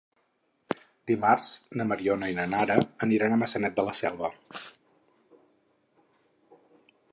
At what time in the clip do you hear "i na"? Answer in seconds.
2.33-2.45